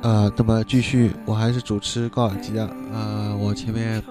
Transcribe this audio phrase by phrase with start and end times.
[0.00, 2.70] 呃，那么继续，我还是主持高尔基啊。
[2.92, 4.02] 呃，我前面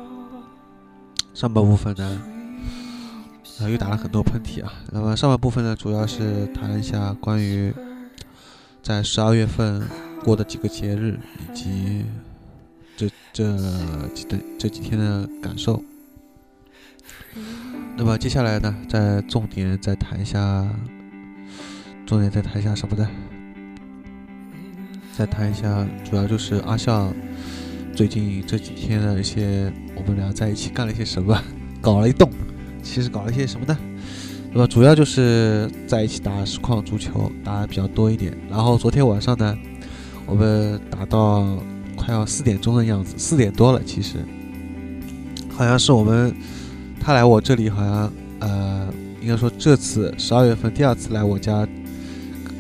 [1.33, 2.22] 上半部分呢，
[3.62, 4.74] 啊，又打了很多喷嚏啊。
[4.92, 7.74] 那么上半部分呢，主要是谈一下关于
[8.84, 9.82] 在十二月份
[10.23, 12.06] 过的几个节日，以及
[12.98, 13.58] 这这
[14.14, 15.82] 几的这几天的感受。
[17.96, 20.68] 那么接下来呢，再重点再谈一下，
[22.06, 23.10] 重点再谈一下什么呢？
[25.18, 27.12] 再谈一下，主要就是阿笑
[27.92, 31.36] 最近这几天的一些，我们俩在一起干了一些什么，
[31.82, 32.30] 搞了一栋。
[32.84, 33.75] 其实搞了一些什么呢？
[34.52, 38.31] 那么主要就是在一起打实况足球，打的比较多一点。
[38.48, 39.58] 然后昨天晚上呢，
[40.27, 41.58] 我们打到
[41.95, 43.81] 快要四点钟的样子，四点多了。
[43.84, 44.17] 其实
[45.49, 46.31] 好像是我们
[46.99, 48.88] 他来我这里，好像呃，
[49.20, 51.67] 应该说这次十二月份第二次来我家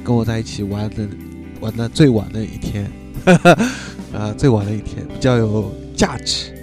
[0.03, 1.07] 跟我在一起玩的。
[1.59, 2.89] 玩的最晚的一天，
[4.13, 6.53] 啊，最晚的一天比较有价值。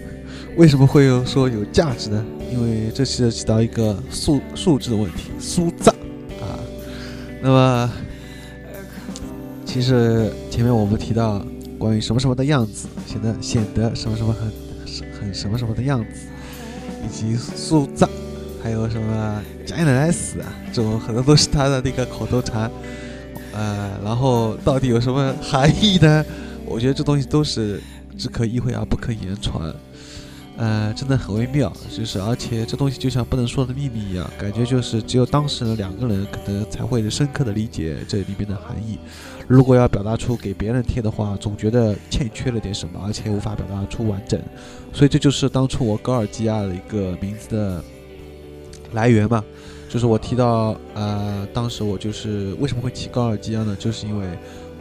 [0.56, 2.24] 为什么会有说有价值呢？
[2.52, 5.90] 因为这涉及到一个素素质的问题，数字
[6.40, 6.54] 啊。
[7.42, 7.92] 那么，
[9.66, 11.44] 其实前面我们提到
[11.76, 14.52] 关于什么什么的样子，显得显得什么什么很
[15.20, 16.28] 很什么什么的样子，
[17.04, 18.06] 以及数字，
[18.62, 22.70] 还有什么加奶奶死啊，这种很多都是他的那个口头禅。
[23.54, 26.24] 呃，然后到底有什么含义呢？
[26.66, 27.80] 我觉得这东西都是
[28.18, 29.72] 只可意会而不可言传，
[30.56, 31.72] 呃，真的很微妙。
[31.94, 38.98] 就是而且这东西就像不能说的秘密一样，感觉就是只有当事人两个人可能才会深刻的理解这里边的含义。
[39.46, 44.40] 如果要表达出给别人听的话，总觉得欠缺了点什么，而且无法表达出完整。
[44.92, 47.84] 所以这就是当初我高尔基亚的一个名字的
[48.94, 49.44] 来源嘛。
[49.94, 53.76] 就是我提到，呃，当时我就是为什么会提高尔基亚呢？
[53.78, 54.26] 就是因为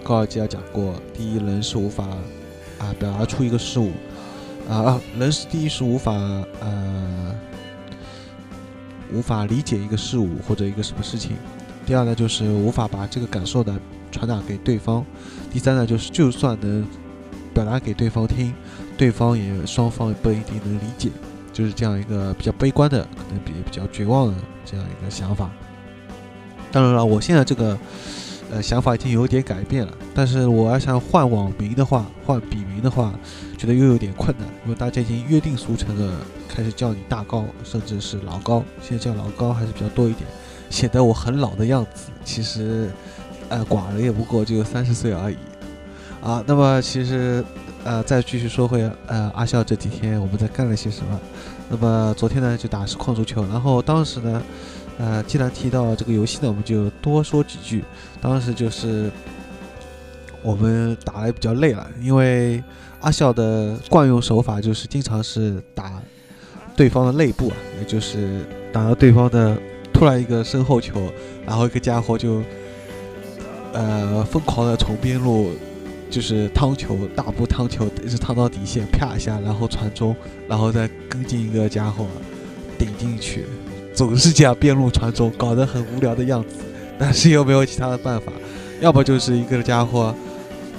[0.02, 2.04] 高尔基亚讲过，第一，人是无法
[2.80, 3.92] 啊表达出一个事物，
[4.68, 6.12] 啊，人是第一是无法
[6.60, 7.36] 呃
[9.14, 11.38] 无法理解一个事物或者一个什么事情，
[11.86, 13.72] 第二呢就是无法把这个感受的
[14.12, 15.06] 传达给对方，
[15.52, 16.84] 第三呢就是就算能
[17.54, 18.52] 表达给对方听，
[18.98, 21.12] 对方也双方也不一定能理解。
[21.54, 24.34] 就是这样一个比较悲观的，可能比比较绝望的
[24.66, 25.50] 这样一个想法。
[26.72, 27.78] 当然了，我现在这个
[28.52, 29.94] 呃想法已经有点改变了。
[30.16, 33.14] 但是我要想换网名的话，换笔名的话，
[33.58, 36.18] 觉得又有点困难，因为大家已经约定俗成的
[36.50, 38.64] 开始叫你大高，甚至是老高。
[38.82, 40.28] 现在叫老高还是比较多一点，
[40.72, 42.10] 显得我很老的样子。
[42.26, 42.92] 其实，
[43.50, 45.38] 呃，寡人也不过就三十岁而已。
[46.22, 47.46] 啊，那么其实。
[47.84, 51.20] 呃，再继续说回呃阿笑这几天我们在干了些什么？
[51.70, 54.42] 那么昨天呢就打实况足球，然后当时呢，
[54.98, 57.84] 呃，既然提到这个游戏呢，我们就多说几句。
[58.22, 59.12] 当时就是
[60.42, 62.64] 我们打的比较累了，因为
[63.02, 66.02] 阿笑的惯用手法就是经常是打
[66.78, 69.58] 对方的内部啊，也就是打到对方的
[69.92, 71.12] 突然一个身后球，
[71.46, 72.42] 然后一个家伙就
[73.74, 75.52] 呃疯狂的从边路。
[76.14, 80.16] 就是趟球，大步趟球，一直趟到底线，啪一下，然后传中，
[80.48, 82.06] 然后再跟进一个家伙
[82.78, 83.46] 顶进去，
[83.96, 86.58] 总是这样边路传中，搞得很无聊的样子。
[87.00, 88.32] 但是又没有其他的办法，
[88.80, 90.14] 要么就是一个家伙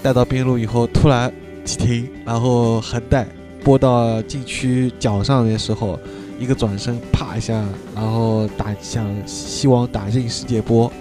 [0.04, 1.32] 带到边路以后突然
[1.64, 3.26] 急停，然后横带
[3.64, 5.98] 拨到禁区角上的时候，
[6.38, 7.54] 一个转身，啪一下，
[7.92, 10.92] 然后打想希望打进世界波，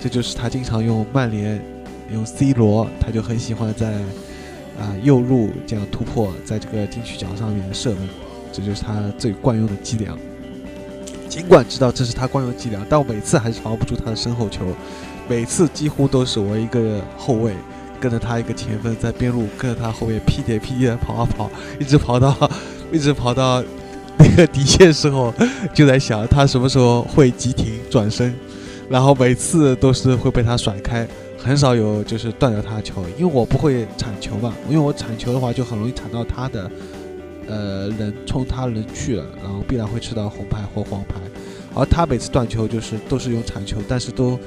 [0.00, 1.73] 这就是他经常用曼联。
[2.14, 3.92] 用 C 罗，他就很喜欢在
[4.78, 8.08] 啊右路这样突破，在这个禁区角上面射门，
[8.50, 10.16] 这就是他最惯用的伎俩。
[11.28, 14.64] 尽管知道这是他惯用伎俩，但我每次还是防不住他的身后球。
[15.26, 17.54] 每次几乎都是我一个后卫
[17.98, 22.50] 跟着他一个前锋在边路跟着他后面屁颠屁颠跑啊跑，一直跑到
[22.92, 23.64] 一直跑到
[24.18, 25.32] 那个底线时候，
[25.72, 28.34] 就在想他什么时候会急停转身，
[28.88, 31.08] 然后每次都是会被他甩开。
[31.44, 36.70] 很少有就是断掉他的球，因为我不会铲球嘛，因为我铲球的话就很容易铲到他的，
[37.46, 41.16] 呃，人冲他人去了，然后必然会吃到红牌或黄牌。
[41.74, 44.38] 而他每次断球就是都是用铲球，但是都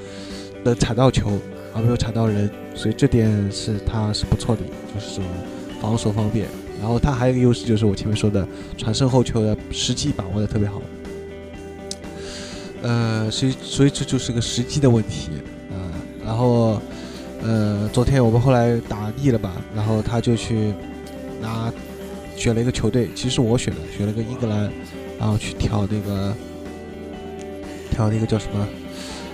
[0.64, 1.38] 能铲到球，
[1.72, 5.22] 而没有铲到人，所以这点是他是不错的，就是
[5.80, 6.48] 防守方面。
[6.80, 10.82] 然后他还有一个优势就是我前面说的传身后球的时机把握的特别好，
[12.82, 15.30] 呃，所以所以这就是个时机的问题。
[16.28, 16.80] 然后，
[17.42, 20.74] 呃，昨天我们后来打腻了吧，然后他就去
[21.42, 21.72] 拿
[22.36, 24.70] 选了一个球队，其实我选的，选了个英格兰，
[25.18, 26.36] 然后去挑那个
[27.90, 28.68] 挑那个叫什么，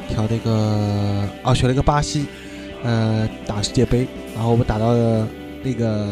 [0.07, 2.27] 挑那个啊，选了个巴西，
[2.83, 5.27] 呃，打世界杯，然后我们打到了
[5.63, 6.09] 那个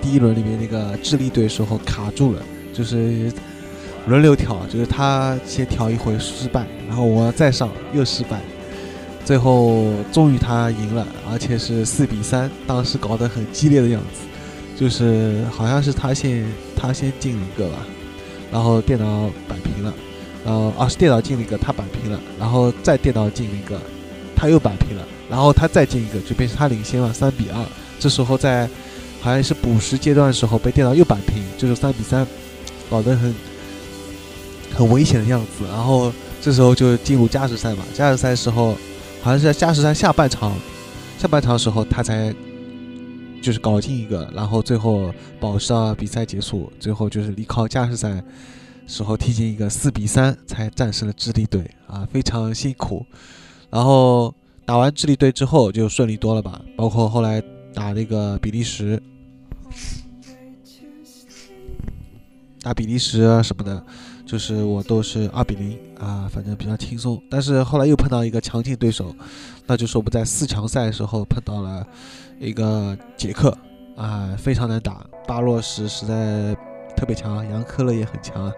[0.00, 2.42] 第一轮里面那个智利队时候卡住了，
[2.72, 3.32] 就是
[4.06, 8.40] 轮流调，就是他先调一回失败，然后我再上又失败，
[9.24, 14.20] 最后终于他赢了，而且是四比三，当时搞得很激烈的样子，
[14.76, 16.44] 就是好像是他先
[16.76, 17.86] 他先进了一个吧，
[18.50, 19.94] 然后电脑摆平了，
[20.44, 23.78] 然后啊是电脑进了一个，他摆平了，然后再电脑进了一个，
[24.34, 27.64] 他又摆平了，然后他再进一个，就变成他领先了三比二。
[27.98, 28.68] 这时候在
[29.20, 32.26] 好像是补时阶段的时候，被电脑又扳平，就是三比三，
[32.88, 33.34] 搞得很
[34.74, 35.66] 很危险的样子。
[35.68, 38.74] 然后这时候就进入加时赛嘛，加时赛时候
[39.22, 40.52] 好像是在加时赛下半场，
[41.18, 42.34] 下半场的时候他才
[43.42, 48.22] 就是搞进一个，然后最后保持到比赛结束，最后就是离靠加时赛
[48.86, 53.04] 时候踢进一个四比三，才战胜了智利队啊，非常辛苦。
[53.70, 54.34] 然后
[54.64, 57.42] 打完智利队之后就顺利多了吧，包括后来。
[57.72, 59.00] 打那个比利时，
[62.60, 63.80] 打比利时啊什么的，
[64.30, 67.20] 就是我都是二比零啊，反正比较轻松。
[67.28, 69.12] 但是后来又碰到一个强劲对手，
[69.66, 71.84] 那就是我们在四强赛的时候碰到了
[72.38, 73.52] 一个捷克
[73.96, 75.04] 啊，非常难打。
[75.26, 76.54] 巴洛什实在
[76.96, 78.52] 特别强，杨科勒也很强啊，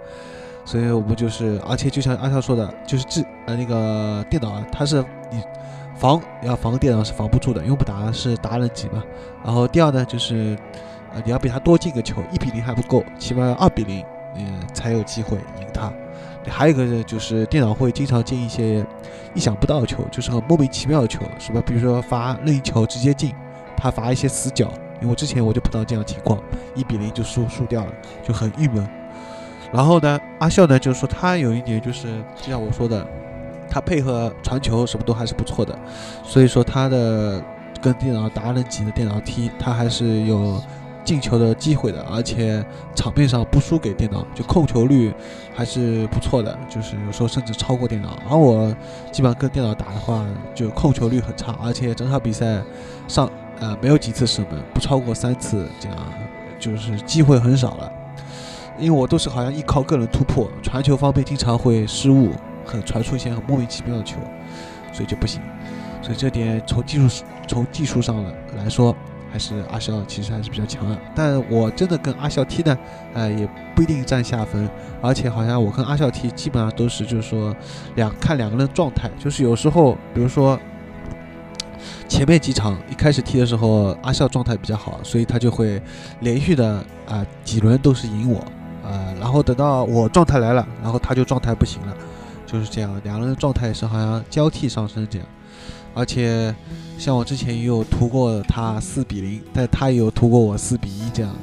[0.66, 5.42] 所以我们就是，而且就像阿笑说的，就是这呃那个电脑它是你。
[5.94, 9.02] 防要防电脑是防不住的，因为我们打是达人级嘛。
[9.44, 10.58] 然后第二呢，就是
[11.14, 14.04] 呃你要比他多进个球，一比零还不够，起码要二比零，
[14.36, 15.92] 嗯才有机会赢他。
[16.48, 18.84] 还有一个呢，就是电脑会经常进一些
[19.34, 21.62] 意想不到的球，就是很莫名其妙的球，是吧？
[21.66, 23.32] 比如说罚任意球直接进，
[23.76, 24.72] 他罚一些死角。
[25.00, 26.40] 因为之前我就碰到这样情况，
[26.74, 27.92] 一比零就输输掉了，
[28.22, 28.88] 就很郁闷。
[29.72, 32.08] 然后呢，阿笑呢就是说他有一点就是
[32.40, 33.06] 就像我说的。
[33.74, 35.74] 他配合传球什么都还是不错的，
[36.22, 37.42] 所以说他的
[37.80, 40.62] 跟电脑达人级的电脑踢，他还是有
[41.04, 42.64] 进球的机会的，而且
[42.94, 45.12] 场面上不输给电脑，就控球率
[45.54, 48.18] 还是不错的，就是有时候甚至超过电脑。
[48.28, 48.74] 而我
[49.10, 52.62] 基本上跟电脑打的话，就控球率很差，而且整场比赛
[53.08, 55.98] 上呃没有几次射门，不超过三次，这样
[56.58, 57.92] 就是机会很少了。
[58.78, 62.30] 因为我都是好像依靠个人突破，传球方面经常会失误。
[62.64, 64.18] 很传出一些很莫名其妙的球，
[64.92, 65.42] 所以就不行。
[66.00, 68.24] 所以这点从技术从技术上
[68.56, 68.94] 来说，
[69.32, 70.96] 还是阿肖其实还是比较强的。
[71.14, 72.78] 但我真的跟阿肖踢呢，
[73.14, 74.68] 呃，也不一定占下分。
[75.00, 77.54] 而且好像我跟阿肖踢基本上都是就是说
[77.96, 80.58] 两看两个人状态，就是有时候比如说
[82.06, 85.82] 前面几场一开始踢的时候，阿笑状态比较好，所以他就会
[86.20, 88.44] 连续的啊几轮都是赢我，
[88.84, 91.96] 呃，然后等到我状态来了，然后他就状态不行了。
[92.44, 95.26] 就是这样，两个人状态是好像交替上升这样，
[95.94, 96.54] 而且
[96.98, 101.34] 像我之前也有图过他四比零，但他也有图过我四比一这样，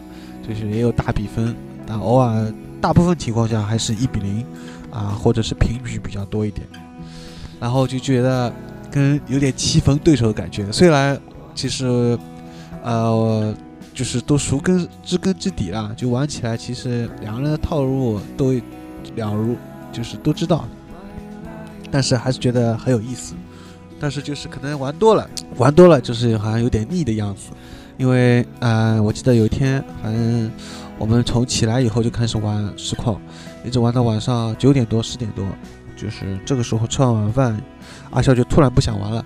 [0.48, 1.56] 就是也有大比分，
[1.86, 2.52] 但偶尔
[2.82, 4.46] 大部分情况下还是一比零
[4.92, 6.66] 啊，或者是平局比较多一点，
[7.60, 8.52] 然后就觉得
[8.90, 10.72] 跟有点棋逢对手的感觉。
[10.72, 11.20] 虽然
[11.54, 12.18] 其实
[12.84, 13.54] 呃
[13.94, 19.56] 就是都熟根知根知底了，就玩起来其实两个人的套路都了如，
[19.92, 20.66] 就是都知道。
[21.92, 23.34] 但是还是觉得很有意思，
[24.00, 27.50] 但是就是可能玩多了，玩多了就是好像有点腻的样子。
[27.98, 30.50] 因为呃，我记得有一天，反正
[30.98, 33.20] 我们从起来以后就开始玩实况，
[33.66, 35.46] 一直玩到晚上九点多、十点多，
[35.98, 37.62] 就是这个时候吃完晚饭，
[38.12, 39.26] 阿笑就突然不想玩了，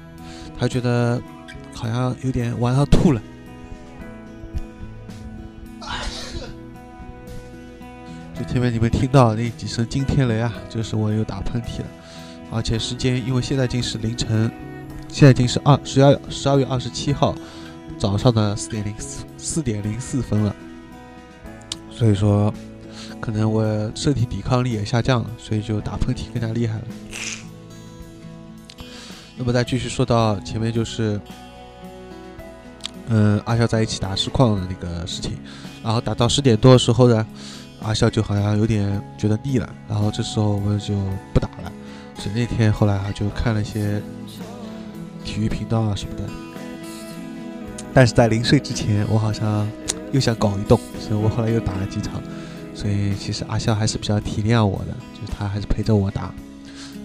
[0.60, 1.22] 他觉得
[1.72, 3.22] 好像有点玩到吐了。
[8.34, 11.86] 就前面你们听到那几声惊天雷啊，就是我又打喷嚏了。
[12.54, 14.52] 而且时间，因为现在已经是凌晨，
[15.10, 17.34] 现在已经是二十二十二月二十七号
[17.98, 20.56] 早上的四点零四四点零四分了，
[21.90, 22.54] 所以说
[23.20, 23.64] 可能我
[23.96, 26.86] 身体抵抗力也下降了，所以就打喷嚏更加厉害了。
[29.36, 31.20] 那么再继续说到前面就是，
[33.08, 35.32] 嗯，阿笑在一起打实况的那个事情，
[35.84, 37.26] 然后打到十点多的时候呢，
[37.82, 40.94] 阿笑就好像有点觉得腻了，然后这时候我们就
[41.34, 41.73] 不打了。
[42.24, 44.02] 所以那天后来啊，就看了一些
[45.26, 46.24] 体育频道啊什么的。
[47.94, 49.70] 但是在临睡之前，我好像
[50.14, 52.24] 又想搞一动，所以我后来又打了几场。
[52.74, 56.34] 所以其实阿笑还是比较体谅我的，就是他还是陪着我打。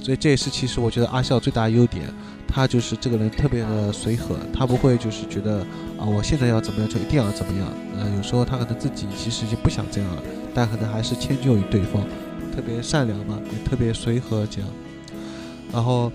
[0.00, 2.04] 所以这也是其实我觉得阿笑最大的优点，
[2.46, 5.66] 他就是这个人特别的随和，他不会就是觉得
[5.98, 7.68] 啊我现在要怎么样就一定要怎么样。
[7.98, 10.22] 呃，有时候他可能自己其实就不想这样了，
[10.54, 12.04] 但可能还是迁就于对方，
[12.54, 14.70] 特别善良嘛，也特别随和这样。
[15.72, 16.10] 然后，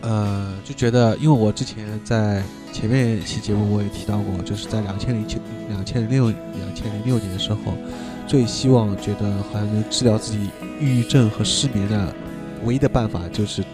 [0.00, 5.38] 呃，就觉得，因为我之前在前面一期节目我也提到过，就是在两千零九、
[5.68, 7.58] 两千零六、两千零六年的时候，
[8.26, 10.50] 最希望觉得好像能治疗自己
[10.80, 12.14] 抑郁症和失眠的
[12.64, 13.64] 唯一的办法，就是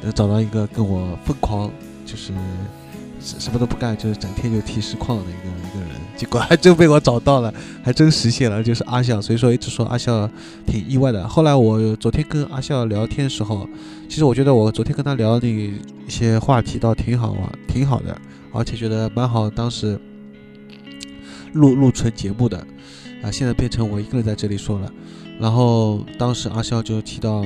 [0.00, 1.70] 能找到一个跟我疯狂，
[2.06, 2.32] 就是
[3.20, 5.91] 什什么都不干，就是整天就提实况的一个一个人。
[6.22, 7.52] 结果 还真被我找到了，
[7.82, 9.20] 还真实现了，就是阿笑。
[9.20, 10.30] 所以说一直说阿笑
[10.64, 11.26] 挺意外的。
[11.26, 13.68] 后来我昨天跟阿笑聊天的时候，
[14.08, 15.72] 其实我觉得我昨天跟他聊的一
[16.06, 18.16] 些话题倒挺好啊，挺好的，
[18.52, 19.50] 而且觉得蛮好。
[19.50, 19.98] 当时
[21.54, 22.56] 录录成节目的
[23.20, 24.88] 啊，现在变成我一个人在这里说了。
[25.40, 27.44] 然后当时阿笑就提到，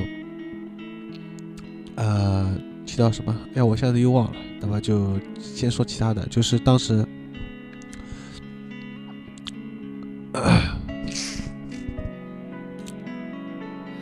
[1.95, 2.55] 呃，
[2.85, 3.35] 提到什么？
[3.55, 4.33] 哎，我现在又忘了。
[4.61, 7.03] 那么就先说其他的，就是当时。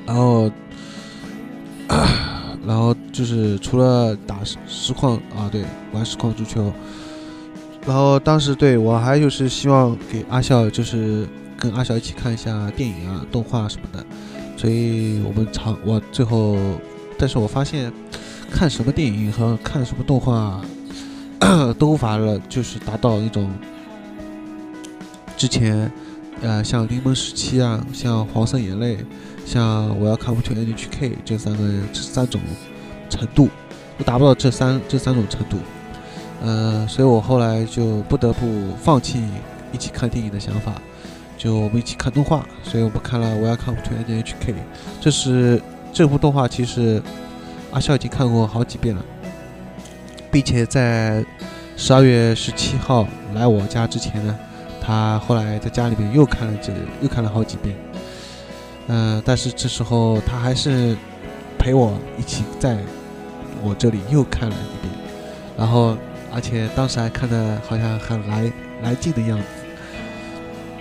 [0.06, 0.52] 然后，
[2.66, 6.72] 然后就是除了打实实况啊，对，玩实况足球。
[7.88, 14.06] 然后当时对我还就是希望给阿笑，就是跟阿笑一起看一下电影啊、动画什么的。
[14.58, 16.58] 所以我们常我最后，
[17.18, 17.92] 但是我发现
[18.52, 20.62] 看什么电影和看什么动画
[21.78, 23.52] 都无法了，就是达到一种
[25.36, 25.92] 之前。
[26.42, 28.98] 呃，像《柠檬时期》啊，像《黄色眼泪》，
[29.46, 32.40] 像《我要看不 to NHK》这三个这三种
[33.10, 33.50] 程度，
[33.98, 35.58] 都达不到这三这三种程度。
[36.44, 39.24] 呃，所以我后来就不得不放弃
[39.72, 40.74] 一起看电影的想法，
[41.38, 42.46] 就我们一起看动画。
[42.64, 44.52] 所以我们看了《我要看不 to NHK》，
[45.02, 45.60] 这是
[45.92, 47.02] 这部动画，其实
[47.72, 49.04] 阿笑已经看过好几遍了，
[50.30, 51.26] 并且在
[51.76, 54.38] 十二月十七号来我家之前呢。
[54.86, 57.76] 他后来在家里面又看了这又看了好几遍，
[58.88, 60.96] 嗯，但是这时候他还是
[61.58, 62.78] 陪我一起在
[63.64, 64.94] 我这里又看了一遍，
[65.58, 65.98] 然后
[66.32, 68.52] 而且当时还看的好像很来
[68.84, 69.46] 来劲的样子，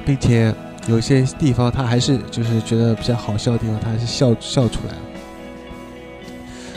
[0.05, 0.55] 并且
[0.87, 5.01] 有些地方他还是就是觉得比较好笑的地方，他还是笑笑出来了，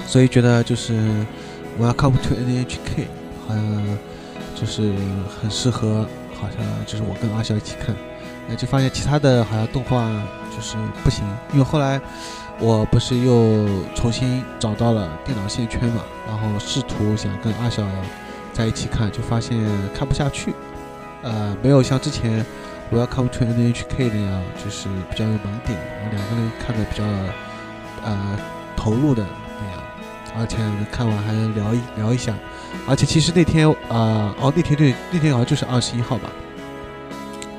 [0.08, 0.94] 所以觉得就是
[1.78, 3.06] Welcome to NHK，
[3.46, 3.98] 好像
[4.56, 4.94] 就是
[5.42, 6.08] 很适合。
[6.40, 7.96] 好像就是我跟阿笑一起看，
[8.48, 10.10] 那就发现其他的好像动画
[10.56, 12.00] 就是不行，因为后来
[12.60, 17.84] 我不是又重新找到了电脑线圈嘛，然后试图想跟阿笑
[18.54, 19.58] 在一起看，就发现
[19.94, 20.54] 看不下去，
[21.24, 22.46] 呃，没有像之前
[22.90, 25.78] 我要看 to NHK 那样，就是比较有盲点，
[26.12, 27.04] 两个人看的比较
[28.04, 28.40] 呃
[28.76, 29.26] 投入的，
[30.38, 30.58] 而且
[30.92, 32.34] 看完还能聊一聊一下。
[32.88, 36.30] 而且其实那天啊，哦，那天对，那天好像就是二十一号吧。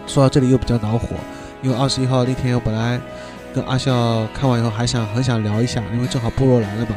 [0.07, 1.17] 说到这里又比较恼火，
[1.63, 3.01] 因为二十一号那天我本来
[3.55, 6.97] 跟阿笑看完以后还想很想聊一下，因为正好部落来了嘛，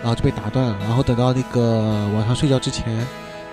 [0.00, 0.76] 然后就被打断了。
[0.80, 3.04] 然后等到那个晚上睡觉之前，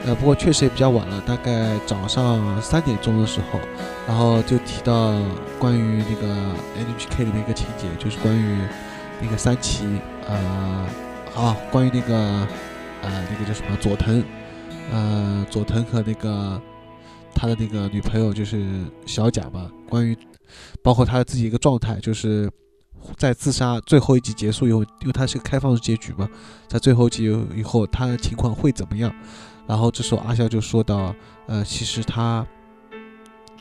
[0.06, 3.60] 呃，不过确实也比较晚了，大概早上三点钟的时候，
[4.08, 5.14] 然后就提到
[5.58, 6.34] 关于那个
[6.78, 8.60] NHK 里面一个情节，就是关于
[9.22, 10.86] 那个三崎，呃，
[11.40, 12.48] 啊，关于那个。
[13.02, 14.22] 呃，那个叫什么佐藤，
[14.92, 16.62] 呃，佐藤和那个
[17.34, 19.72] 他的那个女朋友就是小贾吧。
[19.88, 20.18] 关于
[20.84, 22.52] 包括他自己一个状态，就是
[23.16, 26.28] 在自杀最后一集结束以后，因为他是个开放式结局嘛，
[26.68, 29.10] 在最后一集以后，他的情况会怎么样？
[29.66, 31.16] 然后这时候阿笑就说到，
[31.48, 32.46] 呃，其实他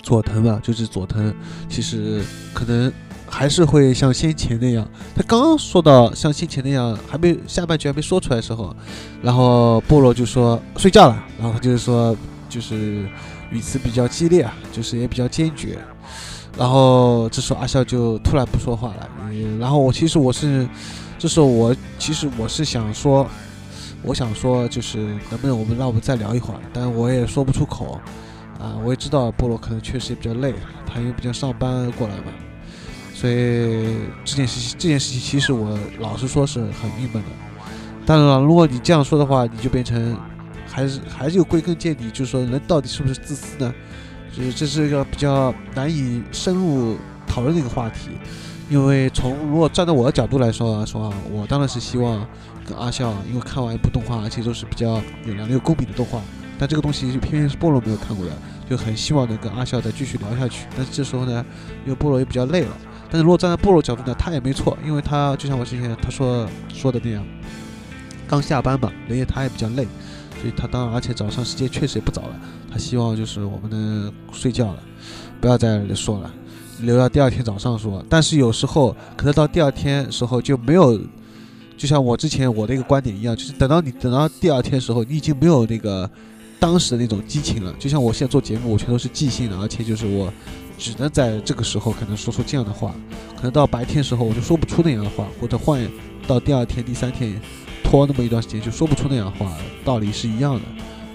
[0.02, 1.32] 佐藤吧，就是佐藤，
[1.68, 2.92] 其实可能。
[3.30, 8.74] 还是会像先前那样，他刚说到像先前那样，还没下半句还没说出来的时候，
[9.22, 12.16] 然后菠萝就说睡觉了，然后他就是说
[12.48, 13.06] 就是
[13.50, 15.78] 语词比较激烈啊，就是也比较坚决，
[16.56, 19.08] 然后这时候阿笑就突然不说话了，
[19.60, 20.66] 然后我其实我是，
[21.18, 23.26] 这时候我其实我是想说，
[24.02, 24.98] 我想说就是
[25.30, 28.00] 能不能我们让我们再聊一会儿，但我也说不出口，
[28.58, 30.54] 啊，我也知道菠萝可能确实也比较累，
[30.86, 32.32] 他因为毕竟上班过来嘛。
[33.18, 37.28] 所以这件事情，这件事情其实我老实说是很郁闷的。
[38.06, 40.16] 当然了，如果你这样说的话，你就变成
[40.68, 43.74] 还是还是有归根结底，就是说人到底是不是自私呢？
[44.32, 46.96] 就是这是一个比较难以深入
[47.26, 48.10] 讨论的一个话题。
[48.70, 52.24] 因为从如果站在我的角度来说说啊，我当然是希望
[52.64, 56.20] 跟阿笑，因为看完一部动画，而且都是比较有两个公平的动画，
[56.56, 58.32] 但这个东西就偏偏是菠萝没有看过的，
[58.70, 60.66] 就很希望能跟阿笑再继续聊下去。
[60.76, 61.44] 但是这时候呢，
[61.84, 62.76] 因为菠萝也比较累了。
[63.10, 67.24] 但是如果站在部落角度呢，他也没错，因为他就像我之前他说说的那样，
[68.26, 69.86] 刚下班嘛，人也他也比较累，
[70.40, 74.82] 所以他当然而且早上时间确实也不早了，他希望就是我们能睡觉了，
[75.40, 76.30] 不要再说了，
[76.80, 78.04] 留到第二天早上说。
[78.08, 81.00] 但是有时候可能到第二天时候就没有
[81.76, 86.10] 就像我之前我的一个观点一样，就是等到你等到第二天时候，你已经没有那个
[86.58, 87.72] 当时的那种激情了。
[87.78, 90.30] 就像我现在做节目，我全都是即兴的，而且就是我
[90.78, 92.94] 只能在这个时候可能说出这样的话，
[93.36, 95.84] 可能到白天时候我就说不出那样的话，或者换
[96.26, 97.38] 到第二天、第三天
[97.82, 99.52] 拖那么一段时间就说不出那样的话，
[99.84, 100.60] 道理是一样的。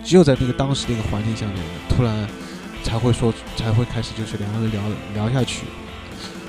[0.04, 1.56] 只有在那个当时那个环境下面，
[1.88, 2.28] 突然
[2.84, 4.82] 才会说，才会开始就是两个人聊
[5.14, 5.64] 聊下去。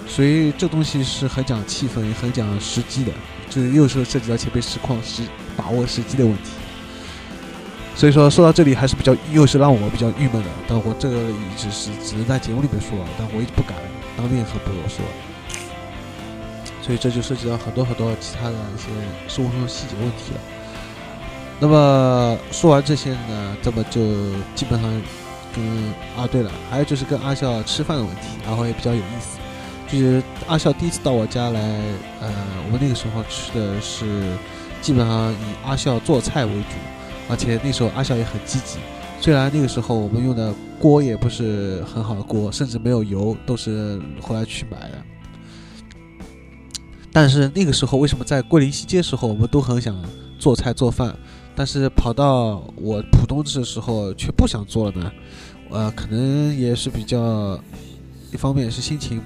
[0.08, 3.12] 所以这东西是很讲气氛，也很讲时机的。
[3.48, 5.22] 这又是涉及到前辈实况时
[5.56, 6.50] 把握时机的问题。
[7.96, 10.48] 所以说说到这里还是比较，又是让我比较郁闷的。
[10.66, 13.76] 但我这个一直是只能在节目里面说，但我也不敢
[14.16, 15.04] 当面和朋友说。
[16.82, 18.88] 所以这就涉及到很多很多其他的一些
[19.26, 20.40] 生活中的细节问题了。
[21.60, 24.02] 那么说完这些呢，这么就
[24.54, 24.90] 基本上
[25.54, 25.64] 跟
[26.16, 29.38] 啊，对了，还有就是跟阿笑吃饭的问题，然后也比较有意思。
[29.86, 31.60] 就是阿笑第一次到我家来，
[32.20, 32.28] 呃，
[32.66, 34.36] 我们那个时候吃的是
[34.82, 36.76] 基本上以阿笑做菜为主，
[37.28, 38.78] 而且那时候阿笑也很积极。
[39.20, 45.02] 虽然那个时候我们用的锅也不是很好的锅，甚至没有油，都是后来去买的。
[47.10, 49.96] 但是那个时候为什么在桂林西街时候我们都很想
[50.38, 51.16] 做菜做饭，
[51.54, 55.12] 但是跑到我浦东的时候却不想做了呢？
[55.70, 57.58] 呃，可能也是比较，
[58.32, 59.22] 一方面是心情。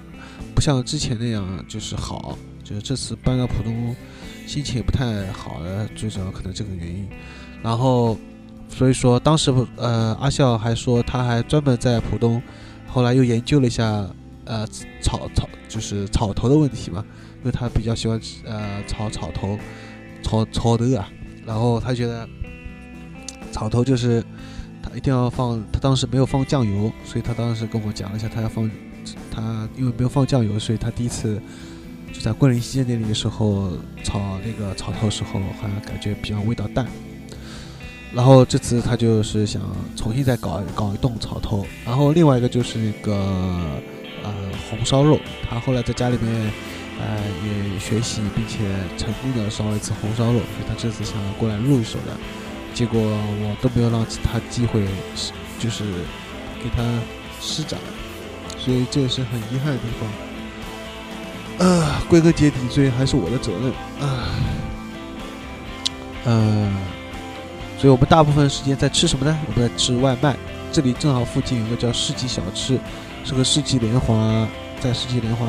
[0.55, 3.97] 不像之前那样就是好，就是这次搬到浦东，
[4.47, 7.09] 心情也不太好了，最主要可能这个原因。
[7.62, 8.17] 然后，
[8.69, 12.43] 所以说当时呃阿笑还说他还专门在浦东，
[12.87, 14.07] 后来又研究了一下
[14.45, 14.67] 呃
[15.03, 17.05] 草草就是草头的问题嘛，
[17.38, 19.59] 因为他比较喜欢呃炒草头，
[20.23, 21.09] 炒炒头啊。
[21.47, 22.29] 然后他觉得
[23.50, 24.23] 草头就是
[24.83, 28.71] 他一定要放，他当时没有放酱油，所以他当时跟我讲了一下他要放。
[29.31, 31.41] 他因为没有放酱油，所以他第一次
[32.12, 33.73] 就在桂林西街那里的时候
[34.03, 36.87] 炒那个炒头时候，好像感觉比较味道淡。
[38.15, 39.62] 然后这次他就是想
[39.97, 41.67] 重新再搞搞一栋草头。
[41.85, 43.15] 然后另外一个就是那个
[44.23, 44.33] 呃
[44.71, 46.32] 红烧肉，他后来在家里面
[47.00, 48.59] 呃也学习并且
[48.97, 52.17] 成功的烧了一次红烧肉，所以他这次想要过来入手的。
[52.75, 54.85] 结果我都没有让他机会，
[55.59, 55.85] 就是
[56.63, 56.82] 给他
[57.41, 57.78] 施展。
[58.59, 59.85] 所以这也是很遗憾的地
[61.59, 64.28] 方，啊，归根结底，这还是我的责任啊，
[66.25, 66.71] 呃，
[67.78, 69.38] 所以我们大部分时间在吃什么呢？
[69.47, 70.36] 我们在吃外卖。
[70.73, 72.78] 这里正好附近有个叫世纪小吃，
[73.25, 74.47] 是个世纪莲花，
[74.80, 75.47] 在世纪莲花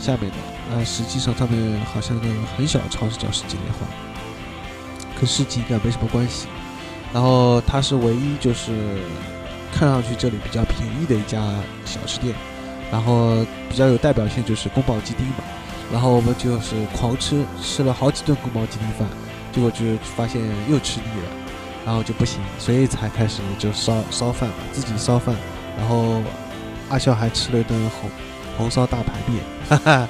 [0.00, 0.36] 下面的。
[0.72, 3.86] 呃，实际上他们好像那个很小的超市叫世纪莲花，
[5.18, 6.46] 跟世纪应该没什么关系。
[7.12, 8.72] 然后它是唯一就是。
[9.74, 11.42] 看上去这里比较便宜的一家
[11.86, 12.34] 小吃店，
[12.90, 15.36] 然后比较有代表性就是宫保鸡丁嘛，
[15.90, 19.08] 然后我们就是狂吃，吃了好几顿宫保鸡丁饭，
[19.52, 19.84] 结果就
[20.16, 21.28] 发现又吃腻了，
[21.84, 25.36] 然后就不行，所以才开始就烧烧饭嘛，自己烧饭，
[25.76, 26.22] 然后
[26.88, 28.10] 阿笑还吃了一顿红
[28.58, 30.08] 红烧大排面，哈哈，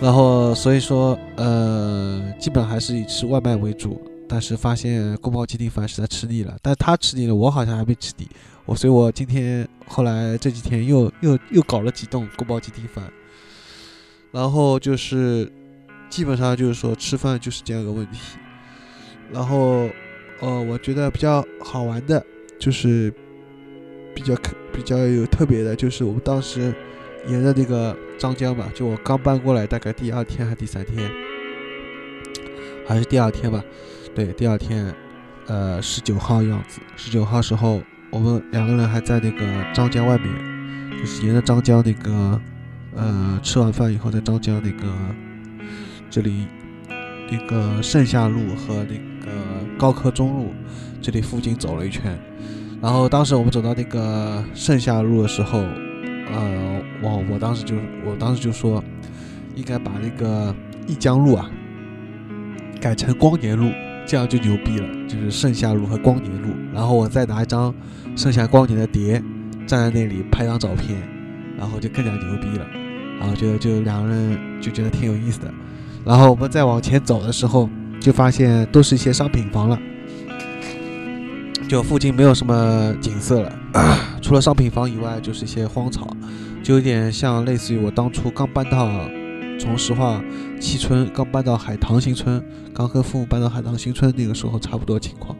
[0.00, 8.28] 然后所以说呃，基本还是以吃外卖为主，但是发现宫保鸡丁饭实在吃腻了，但他吃腻了，我好像还没吃腻。
[8.64, 13.02] 我所以，我今天后来这几天又 又又搞了几顿宫保鸡丁饭，
[14.30, 15.50] 然后就是
[16.10, 18.18] 基本上就是说吃饭就是这样一个问题。
[19.32, 19.88] 然后，
[20.40, 22.24] 呃，我觉得比较好玩的，
[22.58, 23.12] 就是
[24.14, 26.74] 比较可比较有特别的，就是我们当时
[27.26, 31.10] 沿着那个张江吧，就我刚搬过来，大概第二天还是第三天，
[32.86, 33.62] 还是第二天吧，
[34.14, 34.94] 对，第二天，
[35.46, 37.82] 呃，十九号样子，十九号时候。
[38.10, 42.40] 我们两个人还在那个张江外面，就是沿着张江那个，
[42.96, 44.90] 呃，吃完饭以后在张江那个
[46.08, 46.46] 这里
[47.30, 48.96] 那个盛夏路和那
[49.28, 50.52] 个高科中路
[51.00, 52.18] 这里附近走了一圈。
[52.80, 58.82] 然后当时我们走到那个盛夏路的时候，呃，我我当时就我当时就说，
[59.54, 60.54] 应该把那个
[60.86, 61.50] 一江路啊
[62.80, 63.70] 改成光年路。
[64.10, 67.74] 这样就牛逼了，就是盛夏路和光年路，然后我再拿一张
[68.16, 69.22] 盛夏光年的碟，
[69.66, 70.96] 站在那里拍张照片，
[71.58, 72.66] 然后就更加牛逼了，
[73.20, 75.52] 然后就就两个人就觉得挺有意思的，
[76.06, 77.68] 然后我们再往前走的时候，
[78.00, 79.78] 就发现都是一些商品房了，
[81.68, 83.52] 就附近没有什么景色了，
[84.22, 86.08] 除了商品房以外，就是一些荒草，
[86.62, 88.88] 就有点像类似于我当初刚搬到。
[89.60, 90.22] 从石化
[90.60, 92.40] 七村刚搬到海棠新村，
[92.72, 95.36] 刚和父母搬到海棠新村那个时候差不多情况。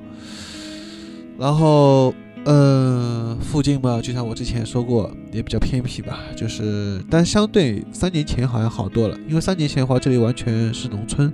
[1.39, 2.13] 然后，
[2.45, 6.19] 呃，附近嘛，就像我之前说过，也比较偏僻吧。
[6.35, 11.33] 就是，但相对三年前好像好多了，因为三年前的话，这里完全是农村。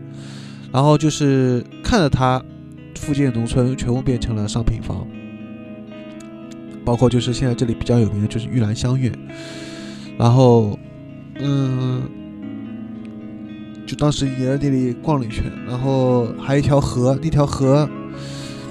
[0.75, 2.43] 然后就是看着他
[2.97, 5.07] 附近的农村全部变成了商品房，
[6.85, 9.13] 包括就是现在这里比较有名的就是玉兰香苑，
[10.19, 10.77] 然后
[11.37, 12.03] 嗯，
[13.87, 17.89] 就当时也在那里逛了一圈，然后还有一条河，那条河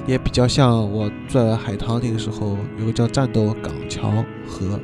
[0.05, 4.11] 也比较像我在海棠那个时候有个叫战斗港桥
[4.45, 4.77] 河，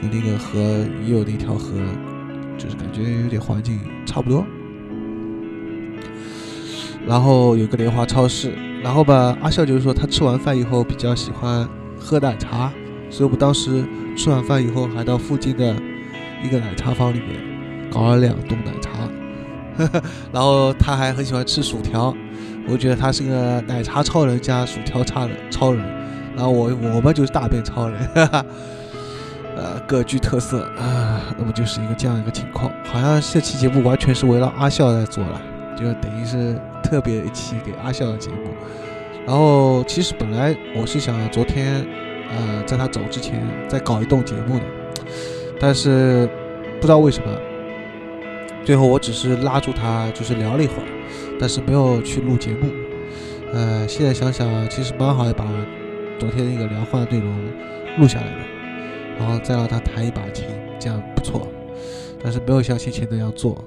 [0.00, 0.60] 那个河
[1.04, 1.80] 也有那条河，
[2.56, 4.44] 就是感觉有点环境差不多。
[7.06, 12.72] 然后有个莲花超市，然后吧，阿笑就是说他吃完饭以后比较喜欢喝奶茶，
[13.10, 13.84] 所以我们当时
[14.16, 15.74] 吃完饭以后还到附近的
[16.42, 17.38] 一个奶茶房里面
[17.92, 18.90] 搞了两冻奶茶，
[20.32, 22.14] 然后他还很喜欢吃薯条，
[22.66, 25.84] 我觉得他是个奶茶超人加薯条超人超人，
[26.34, 28.46] 然后我我们就是大便超人，哈 哈
[29.56, 35.40] 呃，各具特色啊，那么就是一个这样一个情况，好像这期节目完全是围绕阿笑在做了，
[35.76, 36.58] 就等于是。
[36.84, 38.50] 特别一期给阿笑的节目，
[39.26, 41.84] 然后其实本来我是想昨天，
[42.30, 44.64] 呃，在他走之前再搞一档节目的，
[45.58, 46.28] 但是
[46.76, 47.36] 不知道为什么，
[48.64, 50.86] 最后我只是拉住他就是聊了一会儿，
[51.40, 52.70] 但是没有去录节目。
[53.52, 55.44] 呃，现在想想其实蛮好的，把
[56.18, 57.34] 昨天那个聊话的内容
[57.98, 60.44] 录下来的，然后再让他弹一把琴，
[60.78, 61.48] 这样不错。
[62.22, 63.64] 但是没有像先前那样做，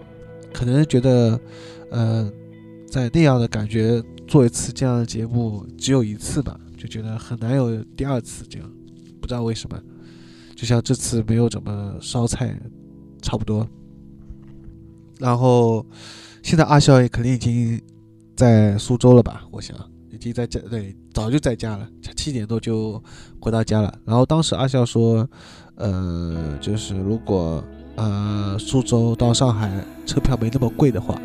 [0.54, 1.40] 可能觉得，
[1.90, 2.32] 呃。
[2.90, 8.72] 在那样的感觉做一次这样的节目只有一次吧，就觉得很难有第二次这样，
[9.22, 9.78] 不知道为什么，
[10.56, 12.58] 就像这次没有怎么烧菜，
[13.22, 13.68] 差不多。
[15.20, 15.86] 然后
[16.42, 17.82] 现在阿笑也肯定已经
[18.36, 19.44] 在苏州了吧？
[19.52, 19.76] 我想
[20.10, 23.04] 已经在家，对，早就在家了，七点多就
[23.40, 23.94] 回到家了。
[24.06, 25.28] 然后当时阿笑说，
[25.76, 27.64] 呃，就是如果
[27.96, 31.22] 呃苏州到上海车票没那么贵的话。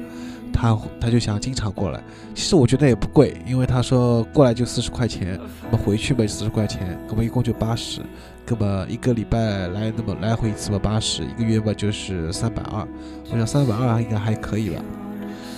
[0.52, 2.00] 他他就想经常过来，
[2.34, 8.00] 其实我觉得也不贵，因为他说过来就四十块钱，那么回去嘛四十块钱，那么一共就八十，
[8.46, 9.38] 那么一个礼拜
[9.68, 12.86] 来那么来回一次嘛八十，一个月嘛就是三百二，
[13.30, 14.82] 我想三百二应该还可以吧，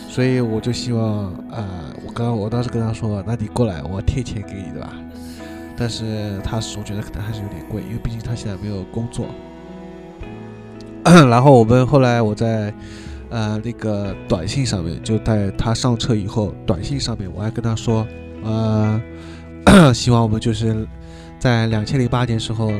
[0.08, 1.66] 所以我就希望啊，
[2.06, 4.92] 我刚我当时跟他说，那你过来我贴钱给你对吧？
[5.76, 9.26] 但是他始终觉得可能还是有点贵，因为毕竟他现在没有工作。
[11.04, 12.72] 然后我们后来我在。
[13.34, 18.06] 呃，那个短信上面，就在他上车以后，短信上面我还跟他说，
[18.44, 19.02] 呃，
[19.92, 20.86] 希望我们就是
[21.36, 22.70] 在两千零八年时候，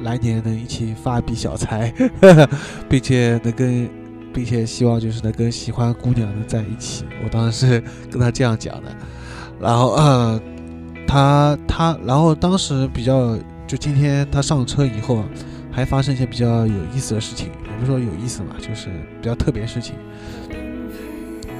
[0.00, 1.92] 来年能一起发笔小财，
[2.88, 3.86] 并且能跟，
[4.32, 7.04] 并且希望就是能跟喜欢姑娘的在一起。
[7.22, 8.90] 我当时是跟他这样讲的，
[9.60, 10.40] 然后呃，
[11.06, 15.22] 他他，然后当时比较，就今天他上车以后。
[15.70, 18.88] 还发生一些比较有意思的事情，也不说有意思嘛，就是
[19.20, 19.94] 比较特别事情。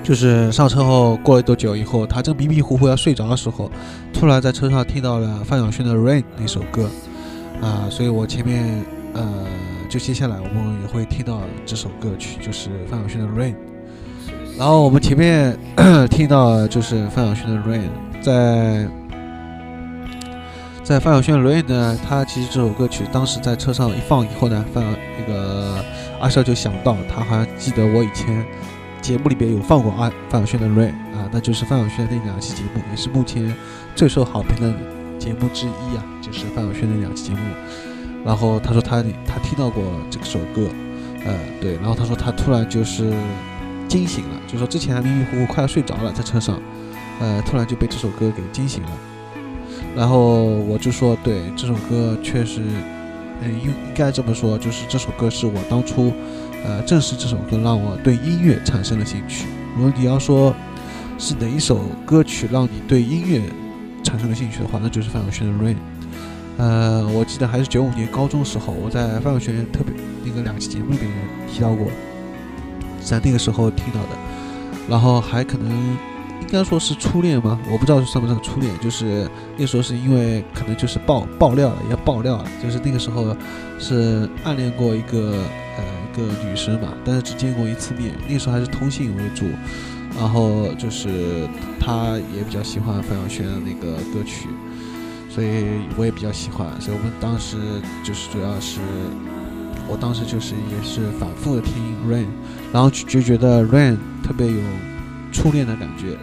[0.03, 3.71] 就是上车后过了多久以后，他正迷迷糊糊要睡着的时候，
[4.13, 6.89] 突然在车上听到了范晓萱的《Rain》那首歌，
[7.61, 9.45] 啊，所以我前面呃，
[9.89, 13.53] 就接下来我们也会听到这首歌曲，就是范晓萱的《Rain》。
[14.59, 15.57] 然后我们前面
[16.11, 17.83] 听到就是范晓萱的《Rain》
[18.23, 18.89] 在。
[20.83, 24.83] 在范晓萱的《Rain》呢，他其实这首歌曲当时在车上一放以后呢，范
[25.19, 25.85] 那个
[26.21, 28.45] 阿笑就想到，他好像记得我以前
[29.01, 33.55] 节目里边有放过阿范晓萱的《Rain》啊，那就是范晓萱那两期节目，也是目前
[33.95, 34.75] 最受好评的
[35.19, 37.41] 节目之一啊，就是范晓萱那两期节目。
[38.25, 40.69] 然后他说他他听到过这首歌，
[41.25, 43.13] 呃，对，然后他说他突然就是
[43.87, 46.61] 惊醒了，就说之前还迷迷糊糊快要睡着了在车上，
[47.21, 48.91] 呃，突然就被这首歌给惊醒了。
[49.97, 52.61] 然后我就说，对这首歌确实，
[53.41, 56.13] 嗯，应应该这么说，就是这首歌是我当初，
[56.65, 59.47] 呃，正是这首歌让我对音乐产生了兴趣。
[59.77, 60.55] 如果你要说
[61.19, 63.41] 是哪一首歌曲让你对音乐
[64.03, 65.75] 产生了兴趣的话，那就是范晓萱的《Rain》。
[66.57, 71.13] 呃，我记得还是九五年高中时候，我在范晓萱特别那个两期节目里面
[71.53, 71.87] 提到过，
[73.01, 74.09] 在那个时候听到的，
[74.89, 75.97] 然后还可能。
[76.51, 77.61] 应该说是初恋吗？
[77.71, 78.73] 我不知道算不算初恋。
[78.81, 82.45] 就是那时候是因为可能就是爆爆料了，要爆料了。
[82.63, 83.37] 就是那个时候
[83.79, 85.45] 是暗恋过一个
[85.77, 88.15] 呃一个女生嘛，但是只见过一次面。
[88.27, 89.45] 那时候还是通信为主，
[90.19, 91.47] 然后就是
[91.79, 94.49] 她也比较喜欢范晓萱的那个歌曲，
[95.29, 95.67] 所以
[95.99, 96.67] 我也比较喜欢。
[96.81, 97.59] 所以我们当时
[98.03, 98.81] 就是主要是，
[99.87, 101.75] 我当时就是也是反复的听
[102.11, 102.25] Rain，
[102.73, 104.63] 然后就觉得 Rain 特别有。
[105.39, 106.19] 初恋的感觉，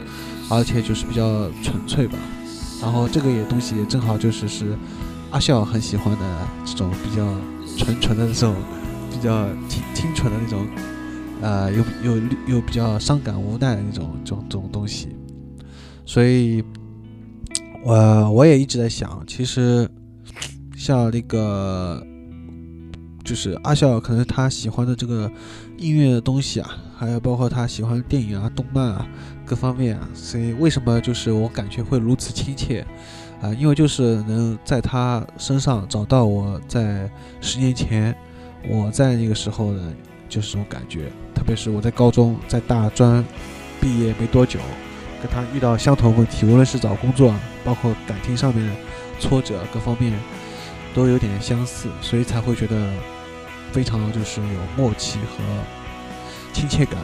[0.50, 2.18] 而且就是比较纯粹吧。
[2.82, 4.78] 然后这个也东西也正好就是是
[5.32, 7.26] 阿笑很喜欢的这种比较
[7.78, 8.54] 纯纯的这种
[9.10, 10.68] 比较清清纯的那种
[11.42, 15.16] 呃，又又又比较伤感无奈的那种这种这种东西，
[16.06, 16.62] 所以，
[17.84, 19.90] 我我也一直在想，其实
[20.76, 22.06] 像那个
[23.26, 25.30] 就是阿笑，可能他喜欢的这个
[25.78, 29.06] 音乐的东西啊，还有包括他喜欢电影啊、动漫啊
[29.46, 32.86] 各方面啊，所以为什么就是我感觉会如此亲切
[33.42, 33.54] 啊？
[33.56, 37.12] 因为就是能在他身上找到我在
[37.42, 38.16] 十年前
[38.70, 39.82] 我在那个时候的。
[40.28, 43.24] 就是这种感觉，特别是我在高中，在大专
[43.80, 44.60] 毕业没多久，
[45.22, 47.34] 跟他遇到相同问题，无论是找工作，
[47.64, 48.74] 包括感情上面的
[49.20, 50.12] 挫折，各方面
[50.96, 52.92] 都有点相似，所以才会觉得
[53.76, 55.44] 非常就是有默契和
[56.54, 56.98] 亲切感。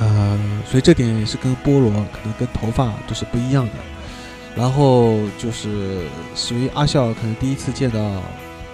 [0.00, 3.72] 呃，所以这点也是跟菠萝可能跟头发都是不一样的。
[4.56, 6.00] 然后就是
[6.34, 8.00] 属于阿笑，可能第一次见到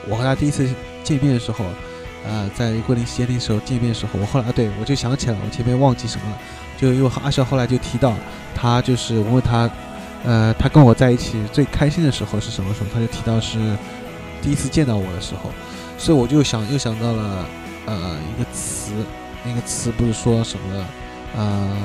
[0.09, 0.67] 我和他第一次
[1.05, 1.67] 见面的时候。
[2.27, 6.39] 呃，在桂林西街那时候见面的时候，我后来对我就想起来，我前面忘记什么了，
[6.77, 8.13] 就因为阿笑后来就提到，
[8.55, 9.71] 他就是我问他，
[10.25, 12.87] 呃，他跟我在一起最开心的时候是什么时候？
[12.93, 13.59] 他就提到是
[14.43, 15.51] 第一次见到我的时候，
[15.99, 17.47] 所以我就想又想到了
[17.87, 18.93] 呃一个词，
[19.45, 20.87] 那个词不是说什么
[21.37, 21.77] 呃，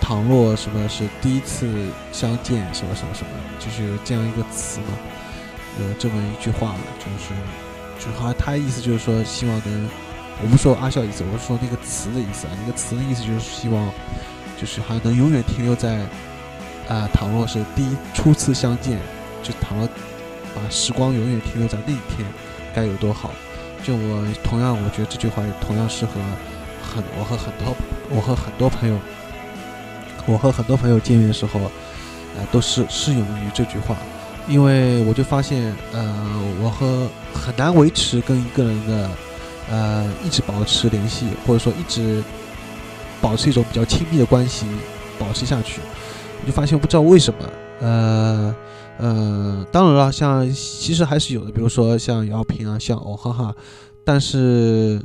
[0.00, 1.68] 倘若什么是第一次
[2.12, 4.86] 相见什么什么什么，就是这样一个词嘛，
[5.80, 7.34] 有这么一句话嘛，就是。
[7.98, 9.88] 就好像他意思就是说，希望能，
[10.40, 12.52] 我不说阿笑意思，我是说那个词的意思啊。
[12.60, 13.90] 那个词的意思就是希望，
[14.56, 16.06] 就是好像能永远停留在，
[16.88, 19.00] 啊，倘若是第一初次相见，
[19.42, 19.88] 就倘若
[20.54, 22.24] 把时光永远停留在那一天，
[22.72, 23.32] 该有多好。
[23.82, 26.12] 就我同样，我觉得这句话也同样适合
[26.82, 27.76] 很我和很多
[28.10, 28.96] 我和很多朋友，
[30.26, 31.60] 我和很多朋友见面的时候，
[32.36, 33.96] 呃，都是适用于这句话。
[34.46, 39.10] 因为我就发现，呃，我和很难维持跟一个人的，
[39.70, 42.24] 呃，一直保持联系，或者说一直
[43.20, 44.64] 保持一种比较亲密的关系，
[45.18, 45.82] 保持下去。
[46.40, 47.40] 我就发现，不知道为什么，
[47.80, 48.54] 呃，
[48.98, 53.54] 呃，当然了，像其实还是有的，比如说像姚平啊，像哦哈哈，
[54.04, 55.02] 但是，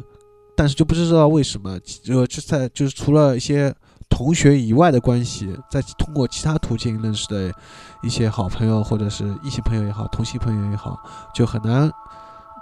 [0.57, 3.73] 但是就不知道为什么，就就在就是除了一些。
[4.09, 7.51] 同学以外的关系，在通过其他途径认识的
[8.03, 10.99] 一些好朋友，或者是异性朋友也好，同性朋友也好，
[11.33, 11.91] 就很难，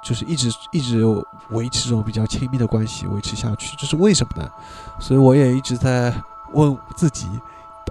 [0.02, 1.04] 就是一直一直
[1.50, 4.50] 维持这种比较亲密的关系维持下去，这是为什么呢？
[4.98, 6.13] 所以我也一直在
[6.54, 7.28] 问自己，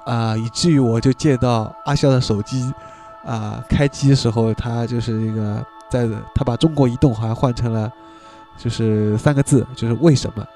[0.07, 2.73] 啊，以至于我就见到阿笑的手机，
[3.25, 7.91] 啊，开机的时候，他就是那个在，他把中国移动好像换成了。
[8.59, 10.47] 就是三个字，就是为什么？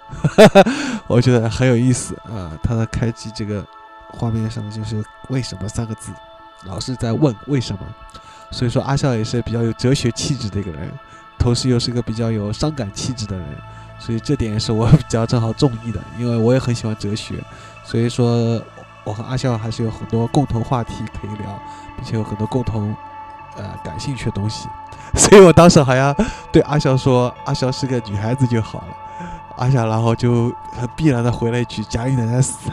[1.08, 2.52] 我觉得很有意思啊！
[2.62, 3.64] 他的开机这个
[4.10, 6.12] 画面上就是为什么三个字，
[6.66, 7.78] 老是在问为什么。
[8.50, 10.92] 所以说阿笑也是比较有哲学气质的一个人，
[11.38, 13.46] 同时又是一个比较有伤感气质的人，
[13.98, 17.42] 所以这点也是我比较正好中意的，因为我也很喜欢哲学，
[17.84, 18.62] 所以说
[19.04, 21.58] 我和阿笑还是有很多共同话题可以聊，
[21.96, 22.94] 并且有很多共同
[23.56, 24.68] 呃感兴趣的东西。
[25.14, 26.14] 所以我当时好像
[26.50, 28.96] 对阿笑说：“阿笑是个女孩子就好了。”
[29.56, 32.70] 阿笑然后就很必然的回了一句：“贾你奶奶死。”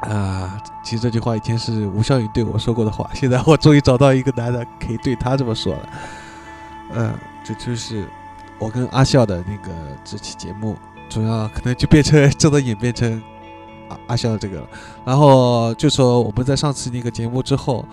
[0.00, 5.88] 啊，其实这句话以前是吴孝宇对我说过的话，现在我终于找到一个男的可以对他这么说了。
[6.94, 8.08] 嗯，这就是
[8.58, 10.76] 我跟阿笑的那个这期节目，
[11.08, 13.22] 主要可能就变成 真的演变成
[13.88, 14.66] 阿阿笑的这个。
[15.04, 17.84] 然后就说我们在上次那个节目之后。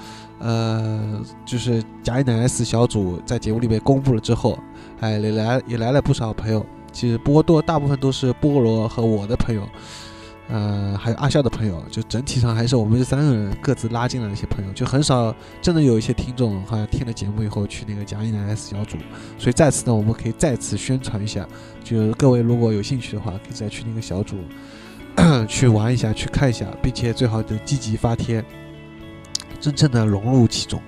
[0.42, 4.58] 呃，就是甲乙奶奶 S 小组在节目里面公布了之后，
[5.02, 6.66] 哎，也来也来了不少朋友。
[6.94, 9.68] 其实波多大部分都是菠萝和我的朋友，
[10.48, 11.84] 呃，还有阿笑的朋友。
[11.92, 18.96] 就整体上还是我们这三个人各自拉进来的一些朋友，就很少真的有一些听众好像听了节目以后去那个甲乙奶奶 S 小组。
[19.38, 21.46] 所以在此呢，我们可以再次宣传一下，
[21.84, 24.38] 就是各位如果有兴趣的话，可以再去那个小组
[25.48, 28.44] 去玩一下，去看一下，并且最好就积极发帖。
[29.60, 30.82] 真正的融入其中。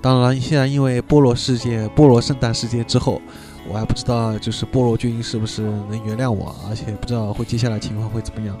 [0.00, 3.20] 当然，现在因为菠萝事件、菠萝圣诞事件之后，
[3.68, 8.56] 我还不知道就是菠萝君是不是能原谅我，而且不知道会接下来情况会怎么样。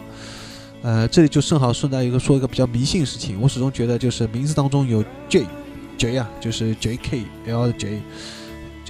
[0.82, 3.40] 呃，这里就正好顺带一个说一个比较迷信事情。
[3.40, 8.00] 我始终觉得就是名字当中有 J，J 啊，就是 J K L J，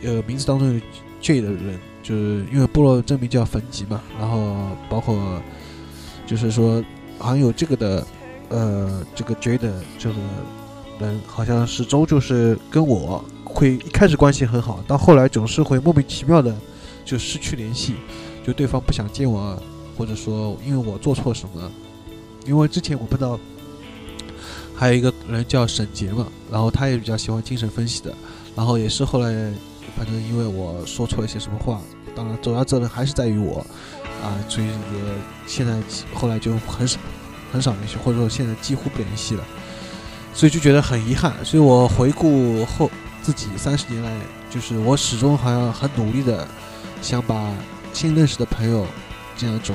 [0.02, 0.80] 呃，名字当中有
[1.22, 4.54] J 的人，就是因为菠萝真名叫冯吉嘛，然后
[4.90, 5.42] 包括
[6.28, 6.84] 就是说
[7.18, 8.06] 好像有这个的，
[8.50, 10.14] 呃，这个 J 的这个。
[11.00, 16.52] 人好像始终就是跟我会一开始关系很好，到后来总是会莫名其妙的
[17.04, 17.94] 就失去联系，
[18.44, 19.56] 就对方不想见我，
[19.96, 21.70] 或者说因为我做错什么。
[22.44, 23.38] 因为之前我碰到
[24.74, 28.12] 还有一个人叫沈杰嘛，然后他也比较喜欢精神分析的，
[28.56, 29.32] 然后也是后来
[29.96, 31.80] 反正因为我说错了一些什么话，
[32.12, 33.64] 当然，主要责任还是在于我
[34.22, 34.72] 啊，所以也
[35.46, 35.74] 现在
[36.12, 36.98] 后来就很少
[37.52, 39.44] 很少联系，或者说现在几乎不联系了，
[40.35, 41.33] 所以就觉得很遗憾。
[41.44, 42.90] 所以我回顾后
[43.22, 44.11] 自己三十年来，
[44.50, 46.46] 就是我始终好像很努力的
[47.00, 47.52] 想把
[47.92, 48.87] 新认识的朋友
[49.37, 49.74] 这样一种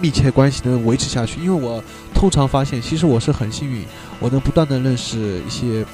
[0.00, 1.82] 密切关系能维持下去，因为我
[2.14, 3.84] 通常发现，其实我是很幸运，
[4.18, 5.84] 我能不断的认识一些。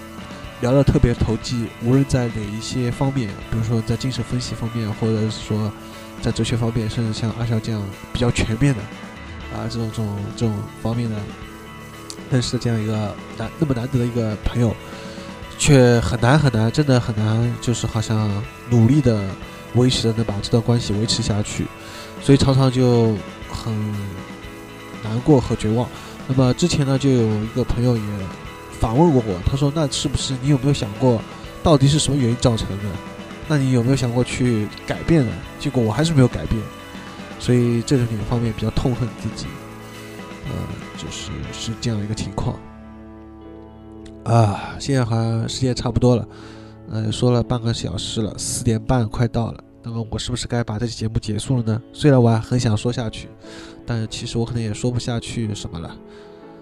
[0.63, 5.73] 聊得特别投机，无论在哪一些方面，比如说在精神分析方面，或者是说
[6.23, 8.81] 在哲学方面，甚至像阿笑这样比较全面的
[9.55, 11.17] 啊这种这种这种方面的
[12.31, 14.75] 认识的这样一个难那么难得的一个朋友，
[15.59, 18.31] 却很难很难，真的很难，就是好像
[18.69, 19.21] 努力的
[19.75, 21.67] 维持的能把这段关系维持下去，
[22.23, 23.15] 所以常常就
[23.51, 23.75] 很
[25.03, 25.89] 难过和绝望。
[26.27, 28.03] 那么之前呢，就有一个朋友也。
[28.81, 31.21] 反问过我，他说：“那是不是你有没有想过，
[31.63, 32.85] 到底是什么原因造成的？
[33.51, 35.33] 那你有没有想过去改变呢？
[35.59, 36.63] 结果我还是没有改变，
[37.41, 39.47] 所以这种方面比较痛恨自己，
[40.47, 40.53] 呃，
[40.97, 42.57] 就是是这样一个情况。
[44.23, 46.29] 啊，现在好像时间差不多了，
[46.91, 51.83] 呃，说了半个小时了，四点半快到了，那么我是不是该把这期节目结束了呢？
[51.93, 53.29] 虽然我还很想说下去，
[53.85, 55.97] 但其实我可能也说不下去什么了。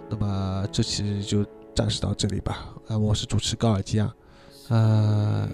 [0.09, 1.45] 那么这期就。”
[1.79, 4.13] 暂时到这里吧，啊，我是主持高尔基啊，
[4.67, 5.49] 呃，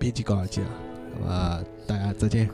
[0.00, 0.66] 编辑高尔基啊，
[1.20, 2.48] 那么大家再见。